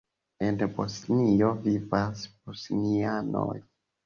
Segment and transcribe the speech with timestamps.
[0.45, 3.55] En Bosnio vivas bosnianoj.